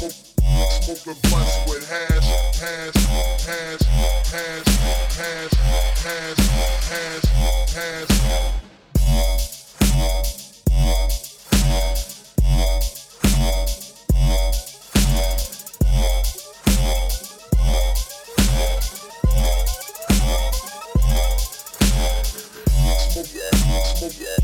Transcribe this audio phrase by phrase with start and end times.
[0.00, 2.24] Smoking blunts with hash,
[2.58, 2.94] hash,
[3.44, 3.82] hash,
[4.30, 4.72] hash,
[5.12, 5.52] hash,
[6.00, 6.40] hash,
[6.88, 7.28] hash,
[7.74, 8.10] hash.
[23.12, 23.52] Smoking,
[23.98, 24.39] smoking.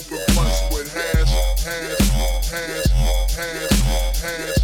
[0.00, 1.30] Perplexed with hands,
[1.64, 2.00] hands,
[2.50, 2.90] hands,
[3.34, 4.59] hands, hands.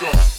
[0.00, 0.37] go.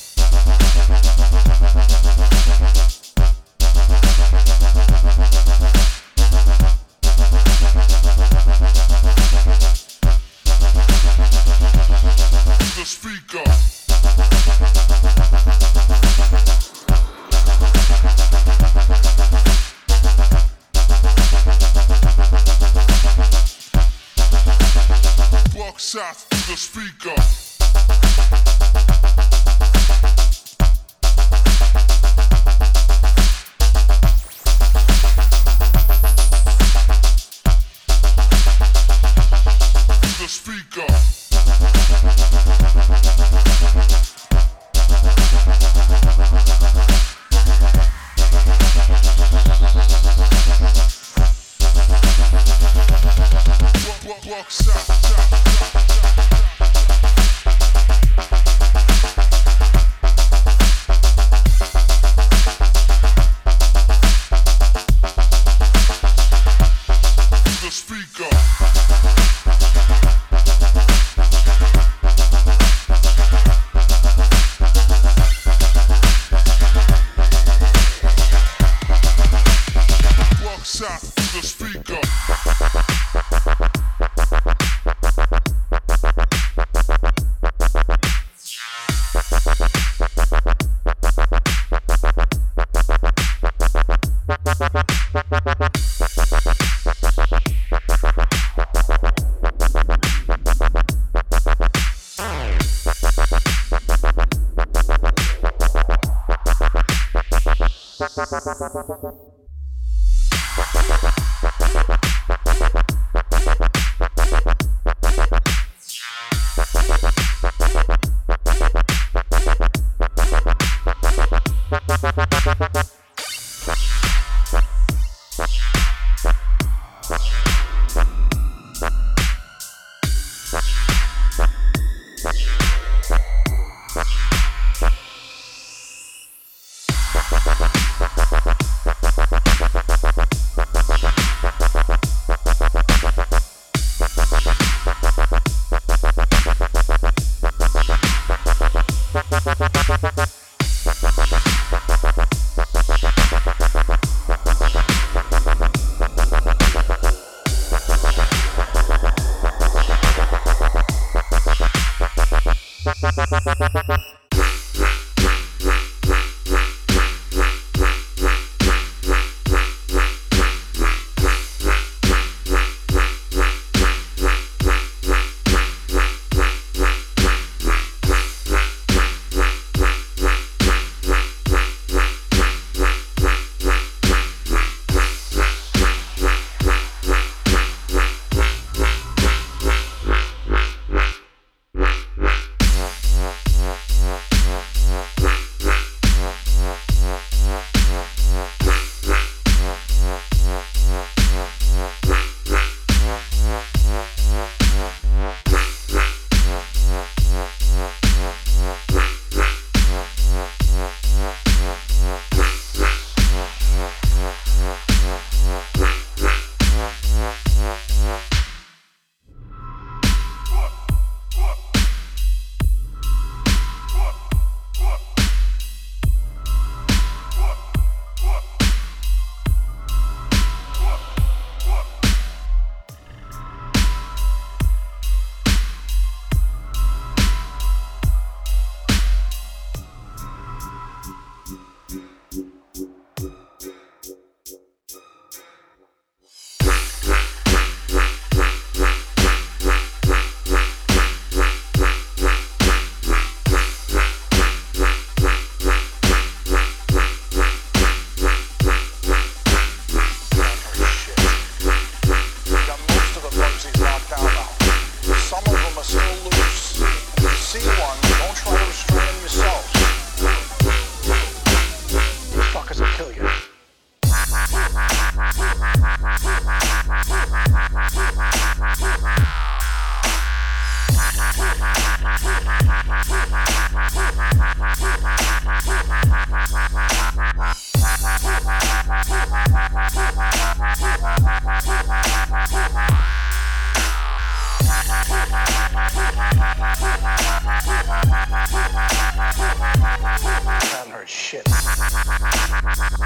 [302.99, 303.05] Ha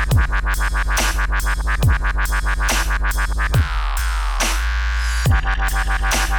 [5.29, 6.32] ha ha ha ha!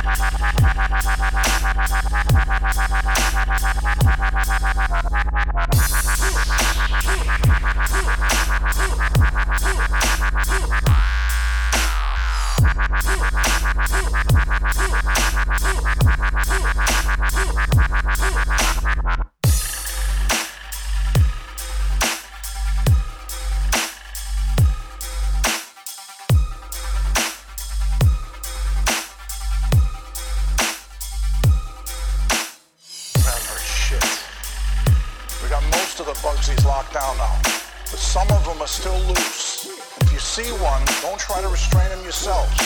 [39.08, 39.66] Loose.
[40.00, 42.56] If you see one, don't try to restrain them yourselves.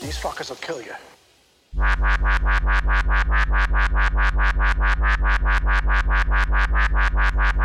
[0.00, 0.94] These fuckers will kill you.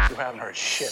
[0.10, 0.92] You haven't heard shit.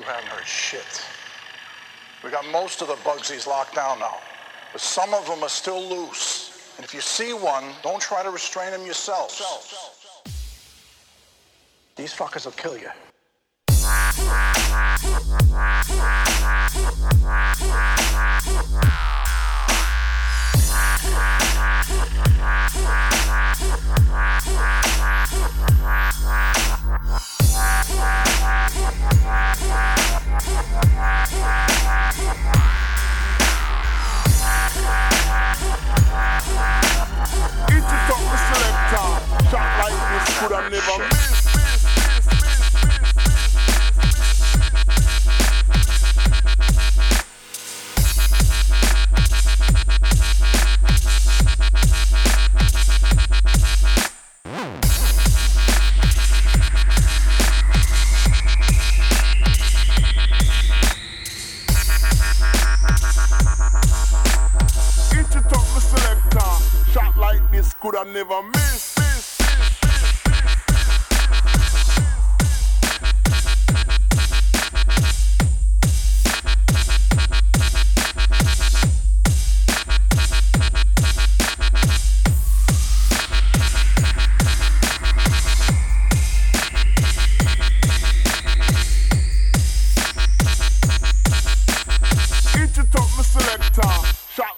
[0.00, 1.19] You haven't heard shit.
[2.22, 4.18] We got most of the Bugsies locked down now,
[4.72, 6.74] but some of them are still loose.
[6.76, 9.40] And if you see one, don't try to restrain them yourselves.
[11.96, 12.90] These fuckers will kill you.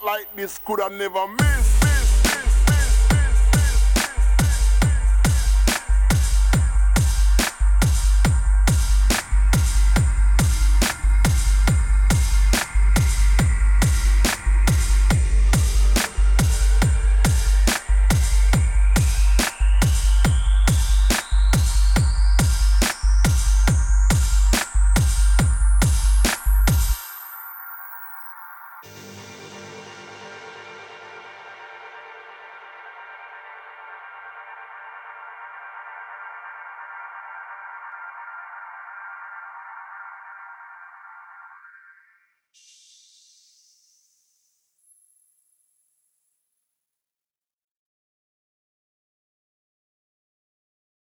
[0.04, 1.32] Like this could have never miss.
[1.38, 1.61] miss.